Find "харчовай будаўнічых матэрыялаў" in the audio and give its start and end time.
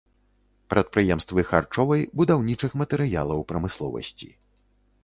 1.51-3.39